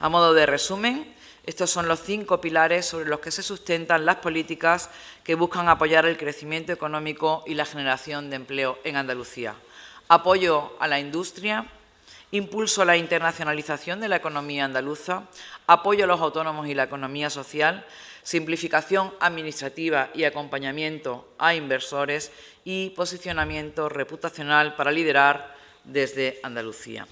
A 0.00 0.08
modo 0.08 0.32
de 0.32 0.46
resumen, 0.46 1.14
estos 1.44 1.70
son 1.70 1.86
los 1.86 2.00
cinco 2.00 2.40
pilares 2.40 2.86
sobre 2.86 3.10
los 3.10 3.20
que 3.20 3.30
se 3.30 3.42
sustentan 3.42 4.06
las 4.06 4.16
políticas 4.16 4.88
que 5.22 5.34
buscan 5.34 5.68
apoyar 5.68 6.06
el 6.06 6.16
crecimiento 6.16 6.72
económico 6.72 7.44
y 7.46 7.52
la 7.52 7.66
generación 7.66 8.30
de 8.30 8.36
empleo 8.36 8.78
en 8.84 8.96
Andalucía. 8.96 9.54
Apoyo 10.08 10.72
a 10.80 10.88
la 10.88 10.98
industria, 10.98 11.66
impulso 12.30 12.80
a 12.80 12.86
la 12.86 12.96
internacionalización 12.96 14.00
de 14.00 14.08
la 14.08 14.16
economía 14.16 14.64
andaluza, 14.64 15.24
apoyo 15.66 16.04
a 16.04 16.06
los 16.06 16.20
autónomos 16.20 16.66
y 16.66 16.74
la 16.74 16.84
economía 16.84 17.28
social, 17.28 17.84
simplificación 18.22 19.12
administrativa 19.20 20.08
y 20.14 20.24
acompañamiento 20.24 21.28
a 21.38 21.54
inversores 21.54 22.32
y 22.64 22.88
posicionamiento 22.90 23.90
reputacional 23.90 24.76
para 24.76 24.92
liderar 24.92 25.54
desde 25.84 26.40
Andalucía. 26.42 27.06